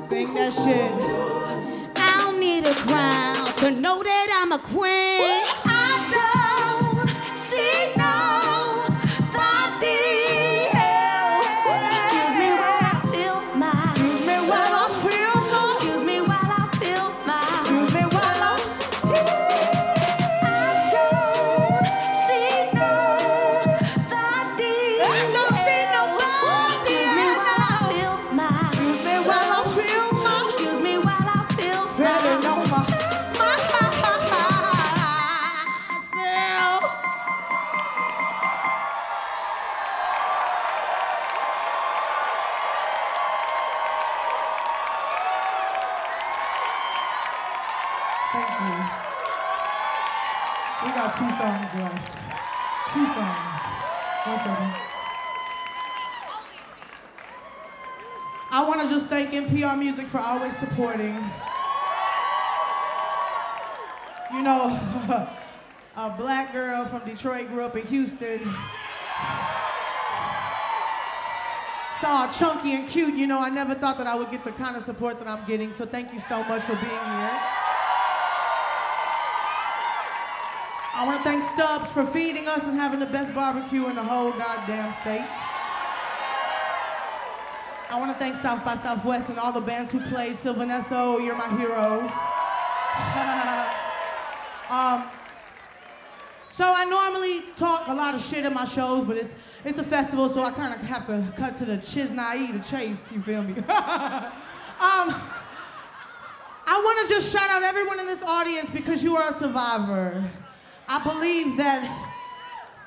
Sing 0.09 0.33
that 0.33 0.51
shit. 0.51 0.91
I 1.95 1.99
don't 2.19 2.37
need 2.37 2.67
a 2.67 2.73
crown 2.73 3.45
to 3.59 3.71
know 3.71 4.03
that 4.03 4.27
I'm 4.41 4.51
a 4.51 4.59
queen. 4.59 4.86
Songs 51.37 51.73
left. 51.75 52.17
Two 52.91 53.05
songs. 53.05 53.61
One 54.25 54.37
second. 54.39 54.73
I 58.49 58.65
want 58.67 58.81
to 58.81 58.89
just 58.89 59.07
thank 59.07 59.31
NPR 59.31 59.77
Music 59.77 60.07
for 60.07 60.17
always 60.17 60.57
supporting. 60.57 61.15
You 64.33 64.41
know, 64.41 64.79
a 65.95 66.09
black 66.17 66.53
girl 66.53 66.85
from 66.85 67.05
Detroit 67.05 67.49
grew 67.49 67.63
up 67.63 67.77
in 67.77 67.85
Houston. 67.85 68.41
All 72.03 72.27
chunky 72.29 72.73
and 72.73 72.87
cute. 72.87 73.15
You 73.15 73.27
know, 73.27 73.39
I 73.39 73.49
never 73.49 73.75
thought 73.75 73.97
that 73.97 74.07
I 74.07 74.15
would 74.15 74.31
get 74.31 74.43
the 74.43 74.51
kind 74.51 74.77
of 74.77 74.83
support 74.83 75.19
that 75.19 75.27
I'm 75.27 75.45
getting, 75.47 75.73
so 75.73 75.85
thank 75.85 76.13
you 76.13 76.19
so 76.21 76.43
much 76.43 76.61
for 76.61 76.75
being 76.75 76.85
here. 76.85 77.56
Want 81.07 81.23
to 81.23 81.29
thank 81.29 81.43
Stubbs 81.45 81.89
for 81.91 82.05
feeding 82.05 82.49
us 82.49 82.65
and 82.65 82.77
having 82.77 82.99
the 82.99 83.05
best 83.05 83.33
barbecue 83.33 83.87
in 83.87 83.95
the 83.95 84.03
whole 84.03 84.31
goddamn 84.31 84.91
state. 84.99 85.25
I 87.89 87.97
want 87.97 88.11
to 88.11 88.17
thank 88.19 88.35
South 88.35 88.65
by 88.65 88.75
Southwest 88.75 89.29
and 89.29 89.39
all 89.39 89.53
the 89.53 89.61
bands 89.61 89.89
who 89.89 90.01
played. 90.01 90.35
Sylvan 90.35 90.67
Esso, 90.67 91.23
you're 91.23 91.37
my 91.37 91.47
heroes. 91.55 92.11
um, 94.69 95.09
so 96.49 96.65
I 96.75 96.83
normally 96.83 97.53
talk 97.55 97.87
a 97.87 97.93
lot 97.93 98.13
of 98.13 98.21
shit 98.21 98.43
in 98.43 98.53
my 98.53 98.65
shows, 98.65 99.05
but 99.05 99.15
it's 99.15 99.33
it's 99.63 99.77
a 99.77 99.85
festival, 99.85 100.27
so 100.27 100.43
I 100.43 100.51
kind 100.51 100.73
of 100.73 100.81
have 100.81 101.05
to 101.05 101.23
cut 101.37 101.55
to 101.59 101.63
the 101.63 101.77
chiznai, 101.77 102.51
the 102.51 102.59
chase. 102.59 103.13
You 103.13 103.21
feel 103.21 103.43
me? 103.43 103.53
um, 103.59 103.63
I 106.69 106.81
want 106.83 107.07
to 107.07 107.15
just 107.15 107.31
shout 107.31 107.49
out 107.49 107.63
everyone 107.63 108.01
in 108.01 108.07
this 108.07 108.21
audience 108.23 108.69
because 108.71 109.05
you 109.05 109.15
are 109.15 109.31
a 109.31 109.33
survivor. 109.33 110.29
I 110.87 111.03
believe 111.03 111.57
that 111.57 112.07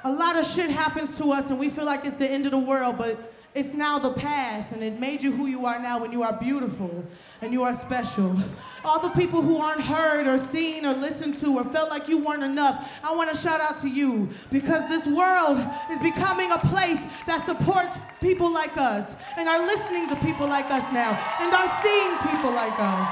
a 0.05 0.11
lot 0.11 0.37
of 0.37 0.47
shit 0.47 0.71
happens 0.71 1.19
to 1.19 1.33
us 1.33 1.51
and 1.51 1.59
we 1.59 1.69
feel 1.69 1.85
like 1.85 2.05
it's 2.07 2.17
the 2.17 2.31
end 2.31 2.47
of 2.47 2.53
the 2.53 2.59
world, 2.59 2.97
but 2.97 3.31
it's 3.53 3.75
now 3.75 3.99
the 3.99 4.13
past 4.13 4.73
and 4.73 4.83
it 4.83 4.99
made 5.01 5.23
you 5.23 5.33
who 5.33 5.47
you 5.47 5.67
are 5.67 5.79
now 5.81 5.99
when 5.99 6.13
you 6.13 6.23
are 6.23 6.33
beautiful 6.33 7.05
and 7.43 7.53
you 7.53 7.65
are 7.65 7.75
special. 7.75 8.37
All 8.85 9.01
the 9.01 9.11
people 9.11 9.43
who 9.43 9.59
aren't 9.59 9.83
heard 9.83 10.27
or 10.27 10.39
seen 10.39 10.87
or 10.87 10.95
listened 10.95 11.39
to 11.41 11.59
or 11.59 11.65
felt 11.65 11.91
like 11.91 12.09
you 12.09 12.19
weren't 12.19 12.45
enough, 12.45 13.01
I 13.05 13.13
want 13.15 13.29
to 13.29 13.37
shout 13.37 13.61
out 13.61 13.81
to 13.81 13.89
you 13.89 14.29
because 14.51 14.89
this 14.89 15.05
world 15.07 15.59
is 15.91 15.99
becoming 15.99 16.53
a 16.53 16.59
place 16.59 17.03
that 17.27 17.45
supports 17.45 17.93
people 18.21 18.51
like 18.53 18.77
us 18.79 19.17
and 19.37 19.49
are 19.49 19.67
listening 19.67 20.09
to 20.09 20.17
people 20.17 20.47
like 20.47 20.67
us 20.71 20.91
now 20.93 21.11
and 21.41 21.53
are 21.53 21.69
seeing 21.83 22.17
people 22.31 22.53
like 22.53 22.73
us. 22.79 23.09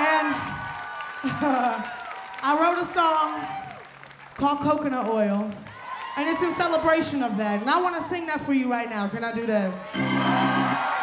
And 0.00 1.88
I 2.40 2.56
wrote 2.60 2.78
a 2.80 2.86
song 2.94 3.42
called 4.36 4.60
Coconut 4.60 5.10
Oil, 5.10 5.50
and 6.16 6.28
it's 6.28 6.40
in 6.40 6.54
celebration 6.54 7.22
of 7.22 7.36
that. 7.36 7.60
And 7.60 7.68
I 7.68 7.80
want 7.82 8.00
to 8.00 8.08
sing 8.08 8.26
that 8.26 8.40
for 8.40 8.52
you 8.52 8.70
right 8.70 8.88
now. 8.88 9.08
Can 9.08 9.24
I 9.24 9.32
do 9.32 9.44
that? 9.46 9.72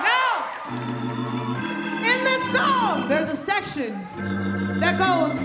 No! 0.06 0.46
In 2.08 2.24
this 2.24 2.44
song, 2.56 3.10
there's 3.10 3.30
a 3.30 3.38
section 3.38 4.08
that 4.80 4.98
goes, 4.98 5.38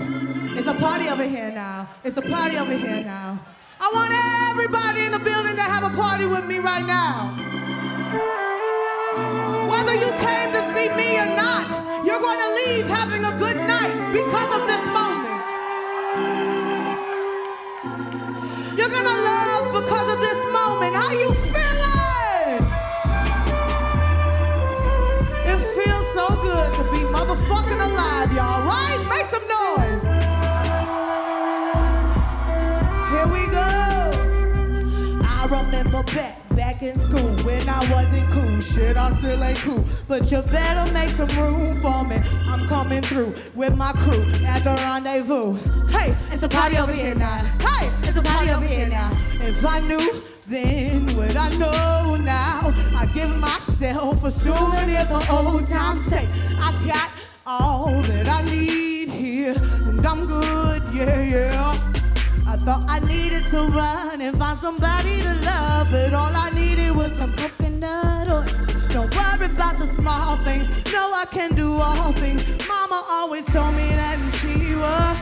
it's 0.57 0.67
a 0.67 0.73
party 0.75 1.09
over 1.09 1.23
here 1.23 1.51
now. 1.51 1.89
It's 2.03 2.17
a 2.17 2.21
party 2.21 2.57
over 2.57 2.75
here 2.75 3.03
now. 3.03 3.39
I 3.79 3.91
want 3.93 4.13
everybody 4.51 5.05
in 5.05 5.11
the 5.11 5.19
building 5.19 5.55
to 5.55 5.63
have 5.63 5.83
a 5.83 5.95
party 5.95 6.25
with 6.25 6.45
me 6.45 6.59
right 6.59 6.85
now. 6.85 8.50
This 20.21 20.45
moment. 20.53 20.95
How 20.95 21.11
you 21.11 21.33
feeling? 21.33 22.63
It 25.51 25.59
feels 25.75 26.07
so 26.13 26.27
good 26.41 26.73
to 26.73 26.83
be 26.91 26.99
motherfucking 27.15 27.81
alive, 27.89 28.31
y'all, 28.33 28.63
right? 28.65 28.99
Make 29.09 29.27
some 29.35 29.47
noise. 29.47 30.03
Here 33.11 33.27
we 33.35 33.47
go. 33.49 33.69
I 35.27 35.47
remember 35.49 36.03
back 36.03 36.40
in 36.81 36.95
school 36.95 37.35
when 37.43 37.69
I 37.69 37.79
wasn't 37.91 38.27
cool. 38.29 38.59
Shit, 38.59 38.97
I 38.97 39.17
still 39.19 39.43
ain't 39.43 39.57
cool. 39.59 39.85
But 40.07 40.31
you 40.31 40.41
better 40.43 40.91
make 40.91 41.11
some 41.15 41.29
room 41.39 41.73
for 41.81 42.03
me. 42.03 42.17
I'm 42.47 42.67
coming 42.67 43.01
through 43.01 43.33
with 43.55 43.75
my 43.75 43.91
crew 43.93 44.23
at 44.45 44.63
the 44.63 44.71
rendezvous. 44.71 45.57
Hey, 45.89 46.15
it's 46.33 46.43
a 46.43 46.49
party 46.49 46.77
over 46.77 46.93
here 46.93 47.15
now. 47.15 47.37
Hey, 47.59 47.89
it's 48.07 48.17
a 48.17 48.21
party 48.21 48.49
over 48.51 48.65
here 48.65 48.89
now. 48.89 49.11
If 49.41 49.65
I 49.65 49.79
knew 49.79 50.21
then 50.47 51.15
what 51.15 51.37
I 51.37 51.55
know 51.55 52.15
now, 52.15 52.73
I 52.95 53.05
give 53.13 53.37
myself 53.37 54.23
a 54.23 54.31
souvenir 54.31 55.05
for 55.05 55.21
old 55.31 55.69
time's 55.69 56.05
sake. 56.05 56.29
I 56.57 56.71
got 56.85 57.09
all 57.45 58.01
that 58.01 58.27
I 58.27 58.41
need 58.43 59.09
here, 59.13 59.55
and 59.85 60.05
I'm 60.05 60.25
good, 60.25 60.87
yeah, 60.93 61.21
yeah. 61.21 61.90
Thought 62.63 62.85
I 62.87 62.99
needed 62.99 63.47
to 63.47 63.63
run 63.63 64.21
and 64.21 64.37
find 64.37 64.55
somebody 64.55 65.19
to 65.23 65.33
love, 65.43 65.89
but 65.89 66.13
all 66.13 66.31
I 66.31 66.51
needed 66.51 66.95
was 66.95 67.11
some 67.13 67.33
coconut 67.33 68.29
oil. 68.29 68.45
Don't 68.89 69.15
worry 69.15 69.47
about 69.47 69.77
the 69.77 69.87
small 69.97 70.37
things, 70.37 70.67
no, 70.93 71.11
I 71.11 71.25
can 71.25 71.55
do 71.55 71.73
all 71.73 72.13
things. 72.13 72.43
Mama 72.67 73.01
always 73.09 73.45
told 73.45 73.73
me 73.73 73.89
that, 73.95 74.19
and 74.19 74.33
she 74.35 74.75
was. 74.75 75.17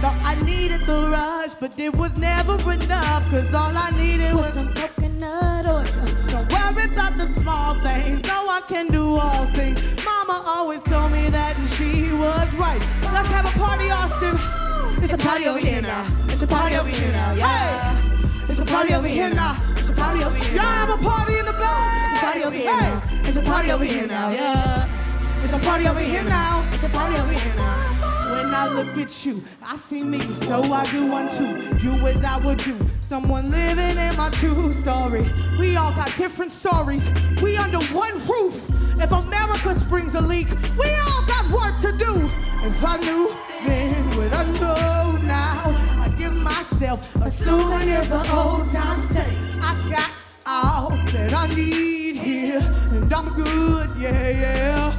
Thought 0.00 0.18
I 0.24 0.34
needed 0.46 0.86
the 0.86 1.08
rush, 1.08 1.52
but 1.60 1.78
it 1.78 1.94
was 1.94 2.16
never 2.18 2.54
enough, 2.72 3.28
cause 3.28 3.52
all 3.52 3.76
I 3.76 3.90
needed 3.98 4.34
was 4.34 4.54
some 4.54 4.72
coconut 4.72 5.66
oil. 5.66 5.84
Don't 6.28 6.50
worry 6.50 6.84
about 6.90 7.16
the 7.16 7.28
small 7.42 7.74
things, 7.80 8.26
no, 8.26 8.48
I 8.48 8.62
can 8.66 8.88
do 8.88 9.14
all 9.14 9.44
things. 9.48 9.78
Mama 10.06 10.42
always 10.46 10.82
told 10.84 11.12
me 11.12 11.28
that, 11.28 11.58
and 11.58 11.68
she 11.70 12.12
was 12.12 12.48
right. 12.54 12.80
Let's 13.12 13.28
have 13.28 13.44
a 13.44 13.58
party, 13.58 13.90
Austin. 13.90 14.67
It's 15.10 15.14
a 15.14 15.26
party 15.26 15.46
over 15.46 15.58
here 15.58 15.80
now. 15.80 16.06
It's 16.28 16.42
a 16.42 16.46
party 16.46 16.76
over 16.76 16.90
here 16.90 17.10
now. 17.10 17.32
Yeah. 17.32 18.02
It's 18.46 18.58
a 18.58 18.64
party 18.66 18.92
over 18.92 19.08
here 19.08 19.30
now. 19.30 19.56
It's 19.78 19.88
a 19.88 19.94
party 19.94 20.22
over 20.22 20.36
here. 20.36 20.56
Y'all 20.56 20.64
have 20.64 21.00
a 21.00 21.02
party 21.02 21.38
in 21.38 21.46
the 21.46 21.52
back. 21.52 22.12
It's 22.12 22.22
a 22.22 22.26
party 22.26 22.44
over 22.44 22.54
here 22.54 22.66
now. 22.76 23.00
It's 23.24 23.36
a 23.38 23.42
party 23.42 23.70
over 23.70 23.84
here 23.84 24.06
now. 24.06 24.30
Yeah. 24.32 25.42
It's 25.42 25.54
a 25.54 25.58
party 25.60 25.88
over 25.88 26.00
here 26.00 26.24
now. 26.24 26.68
It's 26.74 26.84
a 26.84 26.90
party 26.90 27.16
over 27.16 27.32
here 27.32 27.54
now. 27.56 27.88
When 28.34 28.54
I 28.54 28.68
look 28.68 28.98
at 28.98 29.24
you, 29.24 29.42
I 29.62 29.76
see 29.76 30.04
me, 30.04 30.20
so 30.34 30.62
I 30.70 30.84
do 30.90 31.06
one 31.06 31.34
too. 31.34 31.56
You 31.78 31.92
as 32.06 32.22
I 32.22 32.36
would 32.44 32.58
do. 32.58 32.78
Someone 33.00 33.50
living 33.50 33.96
in 33.96 34.14
my 34.14 34.28
true 34.28 34.74
story. 34.74 35.24
We 35.58 35.76
all 35.76 35.94
got 35.94 36.14
different 36.18 36.52
stories. 36.52 37.08
We 37.40 37.56
under 37.56 37.80
one 37.94 38.12
roof. 38.28 38.62
If 39.00 39.10
America 39.10 39.74
springs 39.76 40.14
a 40.14 40.20
leak, 40.20 40.48
we 40.76 40.90
all 41.06 41.24
got 41.26 41.50
work 41.50 41.80
to 41.80 41.92
do. 41.92 42.28
If 42.60 42.84
I 42.84 42.96
knew 42.98 43.32
what 44.18 44.34
I 44.34 44.44
know 44.58 45.16
now, 45.22 45.62
I 46.02 46.12
give 46.16 46.34
myself 46.34 46.98
a 47.22 47.30
souvenir 47.30 48.02
for 48.02 48.22
old 48.32 48.66
time's 48.72 49.08
sake. 49.10 49.38
I 49.62 49.72
got 49.88 50.10
all 50.44 50.90
that 51.12 51.32
I 51.32 51.46
need 51.54 52.16
here, 52.16 52.58
and 52.90 53.12
I'm 53.12 53.32
good, 53.32 53.92
yeah, 53.96 54.30
yeah. 54.30 54.96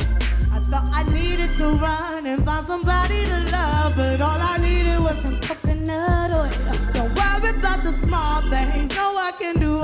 I 0.54 0.60
thought 0.62 0.90
I 0.94 1.04
needed 1.12 1.52
to 1.58 1.68
run 1.68 2.28
and 2.28 2.46
find 2.46 2.66
somebody 2.66 3.26
to 3.26 3.40
love, 3.52 3.98
but 3.98 4.22
all 4.22 4.40
I 4.54 4.58
needed 4.58 5.00
was 5.02 5.18
some 5.20 5.38
coconut 5.42 6.32
oil. 6.32 6.50
Don't 6.94 7.14
worry 7.20 7.50
about 7.58 7.82
the 7.84 7.94
small 8.04 8.42
things, 8.44 8.96
no, 8.96 9.18
I 9.18 9.32
can 9.38 9.60
do 9.60 9.79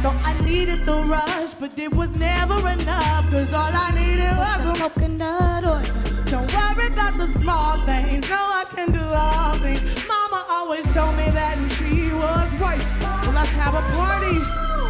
I 0.00 0.02
thought 0.02 0.22
I 0.24 0.44
needed 0.46 0.84
the 0.84 1.02
rush, 1.02 1.52
but 1.60 1.78
it 1.78 1.94
was 1.94 2.18
never 2.18 2.56
enough, 2.70 3.30
cause 3.30 3.52
all 3.52 3.68
I 3.70 3.92
needed 3.92 4.32
was 4.34 4.62
some 4.64 4.76
coconut 4.76 5.66
oil. 5.66 5.82
Don't 6.24 6.50
worry 6.54 6.86
about 6.86 7.18
the 7.18 7.26
small 7.38 7.76
things, 7.80 8.26
no, 8.30 8.36
I 8.36 8.64
can 8.74 8.92
do 8.92 9.02
all 9.12 9.58
things. 9.58 9.82
Mama 10.08 10.42
always 10.48 10.86
told 10.94 11.14
me 11.18 11.28
that, 11.36 11.58
and 11.58 11.70
she 11.72 12.14
was 12.14 12.48
right. 12.58 12.80
Well, 13.24 13.32
let's 13.34 13.50
have 13.50 13.74
a 13.74 13.82
party. 13.92 14.40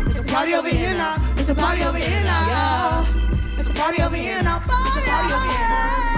It's 0.08 0.20
a 0.20 0.22
party 0.22 0.54
over 0.54 0.68
here 0.68 0.94
now. 0.94 1.16
It's 1.36 1.48
a 1.48 1.56
party 1.56 1.82
over 1.82 1.98
here 1.98 2.22
now. 2.22 3.04
It's 3.58 3.66
a 3.66 3.74
party 3.74 4.02
over 4.02 4.14
here 4.14 4.40
now. 4.44 4.60
Party 4.60 5.10
over 5.10 5.34
here 5.34 5.68
now. 5.68 6.09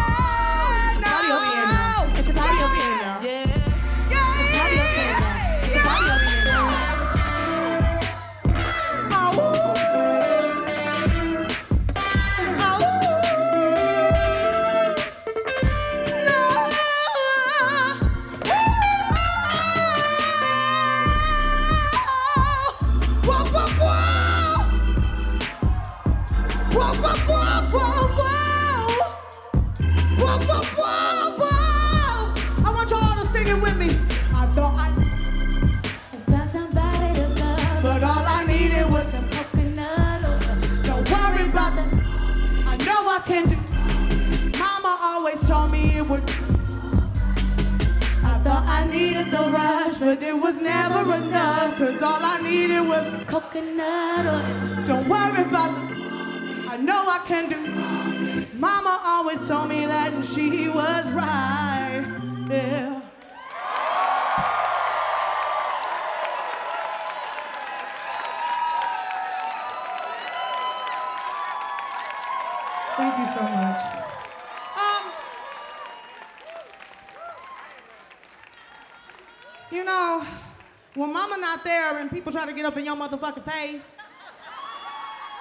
Can 43.24 43.48
do. 43.48 44.58
Mama 44.58 44.96
always 45.00 45.46
told 45.46 45.70
me 45.70 45.96
it 45.96 46.08
would. 46.08 46.22
I 48.24 48.38
thought 48.44 48.64
I 48.66 48.86
needed 48.90 49.30
the 49.30 49.48
rush, 49.50 49.98
but 49.98 50.22
it 50.22 50.36
was 50.36 50.56
never 50.56 51.14
enough. 51.14 51.78
Cause 51.78 52.02
all 52.02 52.22
I 52.22 52.40
needed 52.42 52.80
was 52.80 53.06
coconut 53.26 54.26
oil. 54.26 54.86
Don't 54.86 55.08
worry 55.08 55.42
about 55.42 55.70
the 55.74 55.92
I 56.68 56.76
know 56.78 57.04
I 57.06 57.20
can 57.26 57.48
do. 57.48 58.58
Mama 58.58 59.00
always 59.04 59.46
told 59.46 59.68
me 59.68 59.86
that 59.86 60.12
and 60.12 60.24
she 60.24 60.68
was 60.68 61.04
right. 61.12 62.04
Yeah. 62.50 63.01
When 80.94 81.12
mama 81.12 81.36
not 81.38 81.64
there 81.64 81.98
and 81.98 82.10
people 82.10 82.32
try 82.32 82.44
to 82.46 82.52
get 82.52 82.64
up 82.64 82.76
in 82.76 82.84
your 82.84 82.96
motherfucking 82.96 83.44
face 83.50 83.82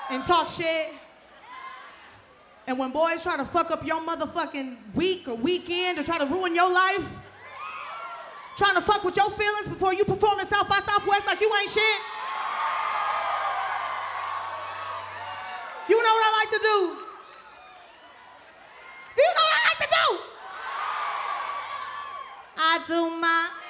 and 0.10 0.24
talk 0.24 0.50
shit, 0.50 0.94
and 2.68 2.78
when 2.78 2.92
boys 2.92 3.24
try 3.24 3.36
to 3.38 3.46
fuck 3.46 3.72
up 3.72 3.86
your 3.86 4.00
motherfucking 4.00 4.78
week 4.94 5.28
or 5.28 5.36
weekend 5.36 6.00
or 6.00 6.04
try 6.04 6.18
to 6.18 6.26
ruin 6.26 6.56
your 6.56 6.72
life, 6.72 7.10
trying 8.56 8.76
to 8.76 8.82
fuck 8.82 9.04
with 9.04 9.18
your 9.18 9.30
feelings 9.32 9.68
before 9.68 9.94
you 9.94 10.06
perform 10.06 10.40
in 10.40 10.46
South 10.48 10.70
by 10.70 10.80
Southwest 10.80 11.26
like 11.28 11.42
you 11.42 11.52
ain't 11.62 11.70
shit. 11.70 12.02
You 15.90 15.98
know 15.98 16.14
what 16.14 16.24
I 16.24 16.32
like 16.40 16.50
to 16.50 16.60
do? 16.60 16.98
Do 19.16 19.22
you 19.22 19.34
know 19.36 19.44
what 19.44 19.56
I 19.58 19.64
like 19.68 19.80
to 19.80 19.90
do? 19.92 20.18
I 22.58 22.80
do 22.88 23.10
my. 23.20 23.61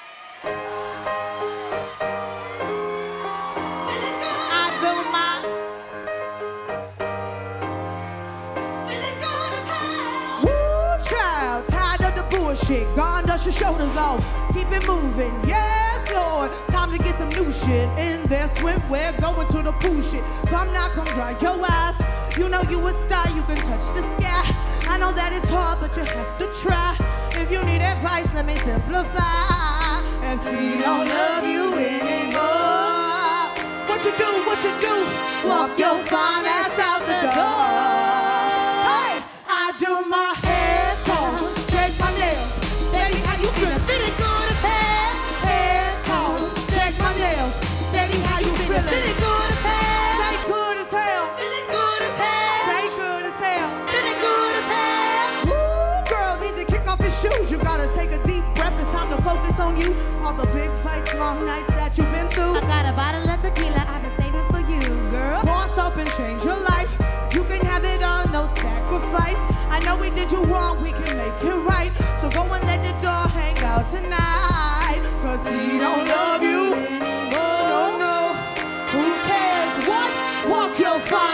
The. 12.72 12.96
God 12.96 13.28
dust 13.28 13.46
your 13.46 13.54
shoulders 13.54 13.98
off. 13.98 14.24
Keep 14.54 14.72
it 14.72 14.88
moving, 14.88 15.34
yes, 15.46 16.12
Lord. 16.12 16.52
Time 16.70 16.92
to 16.92 16.98
get 16.98 17.18
some 17.18 17.30
new 17.30 17.52
shit 17.52 17.88
in 18.00 18.28
there. 18.28 18.48
Swimwear, 18.56 19.20
going 19.20 19.48
to 19.48 19.62
the 19.62 19.74
pool 19.74 20.02
shit. 20.02 20.24
Come 20.48 20.72
now, 20.74 20.88
come 20.90 21.06
dry 21.18 21.36
your 21.42 21.60
ass. 21.66 21.98
You 22.38 22.50
know 22.50 22.62
you 22.64 22.80
a 22.88 22.94
star, 23.06 23.28
you 23.36 23.44
can 23.44 23.58
touch 23.58 23.86
the 23.96 24.04
sky. 24.16 24.44
I 24.88 24.98
know 24.98 25.12
that 25.14 25.34
it's 25.34 25.50
hard, 25.50 25.80
but 25.80 25.96
you 25.96 26.04
have 26.04 26.38
to 26.40 26.48
try. 26.64 26.96
If 27.42 27.52
you 27.52 27.64
need 27.64 27.82
advice, 27.82 28.34
let 28.34 28.46
me 28.46 28.56
simplify. 28.56 30.00
If 30.32 30.44
we 30.46 30.82
don't 30.82 31.08
love 31.08 31.46
you 31.46 31.76
anymore, 31.76 33.52
what 33.88 34.00
you 34.06 34.14
do, 34.18 34.32
what 34.48 34.60
you 34.64 34.74
do? 34.80 34.96
Walk 35.48 35.78
your 35.78 35.98
fine 36.06 36.46
ass 36.46 36.80
out 36.80 37.02
the 37.06 37.36
door. 37.36 37.81
Take 58.02 58.20
a 58.20 58.24
deep 58.26 58.44
breath. 58.56 58.74
It's 58.82 58.92
time 58.92 59.10
to 59.16 59.22
focus 59.22 59.60
on 59.60 59.78
you. 59.78 59.94
All 60.24 60.34
the 60.34 60.48
big 60.48 60.72
fights, 60.82 61.14
long 61.16 61.46
nights 61.46 61.70
that 61.78 61.98
you've 61.98 62.12
been 62.12 62.30
through. 62.30 62.56
I 62.58 62.62
got 62.62 62.86
a 62.86 62.94
bottle 62.94 63.30
of 63.30 63.42
tequila 63.42 63.84
I've 63.88 64.02
been 64.02 64.16
saving 64.18 64.48
for 64.50 64.62
you, 64.72 64.82
girl. 65.12 65.44
Boss 65.44 65.78
up 65.78 65.96
and 65.98 66.10
change 66.18 66.44
your 66.44 66.60
life. 66.74 66.92
You 67.34 67.44
can 67.46 67.62
have 67.66 67.84
it 67.84 68.02
all, 68.02 68.26
no 68.38 68.44
sacrifice. 68.56 69.42
I 69.70 69.80
know 69.86 69.96
we 69.98 70.10
did 70.10 70.32
you 70.32 70.44
wrong, 70.46 70.82
we 70.82 70.92
can 70.92 71.16
make 71.18 71.38
it 71.44 71.60
right. 71.74 71.94
So 72.22 72.30
go 72.30 72.42
and 72.56 72.64
let 72.66 72.82
the 72.82 72.94
door 73.06 73.26
hang 73.38 73.58
out 73.72 73.86
tonight. 73.92 75.02
Cause 75.22 75.44
we 75.46 75.78
don't 75.78 76.06
love 76.08 76.42
you 76.42 76.74
anymore. 76.74 77.30
No, 77.70 77.82
no. 78.06 78.18
Who 78.94 79.06
cares 79.30 79.74
what? 79.86 80.10
Walk 80.50 80.80
your 80.80 81.00
fine 81.02 81.31